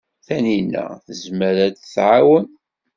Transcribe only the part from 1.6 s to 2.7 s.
ad d-tɛawen.